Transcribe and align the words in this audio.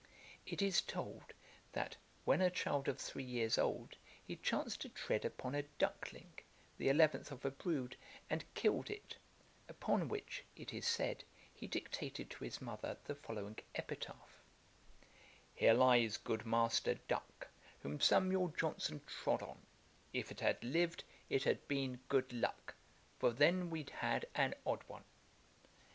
It 0.47 0.63
is 0.63 0.81
told, 0.81 1.25
that, 1.73 1.95
when 2.25 2.41
a 2.41 2.49
child 2.49 2.87
of 2.87 2.97
three 2.99 3.23
years 3.23 3.59
old, 3.59 3.97
he 4.25 4.35
chanced 4.35 4.81
to 4.81 4.89
tread 4.89 5.23
upon 5.23 5.53
a 5.53 5.61
duckling, 5.77 6.33
the 6.79 6.89
eleventh 6.89 7.31
of 7.31 7.45
a 7.45 7.51
brood, 7.51 7.95
and 8.27 8.51
killed 8.55 8.89
it; 8.89 9.17
upon 9.69 10.07
which, 10.07 10.43
it 10.55 10.73
is 10.73 10.87
said, 10.87 11.23
he 11.53 11.67
dictated 11.67 12.31
to 12.31 12.43
his 12.43 12.59
mother 12.59 12.97
the 13.05 13.13
following 13.13 13.59
epitaph: 13.75 14.41
'Here 15.53 15.75
lies 15.75 16.17
good 16.17 16.47
master 16.47 16.95
duck, 17.07 17.49
Whom 17.83 17.99
Samuel 18.01 18.47
Johnson 18.57 19.01
trod 19.05 19.43
on; 19.43 19.59
If 20.13 20.31
it 20.31 20.39
had 20.39 20.63
liv'd, 20.63 21.03
it 21.29 21.43
had 21.43 21.67
been 21.67 21.99
good 22.09 22.33
luck, 22.33 22.73
For 23.19 23.29
then 23.29 23.69
we'd 23.69 23.91
had 23.91 24.25
an 24.33 24.55
odd 24.65 24.81
one.' 24.87 25.03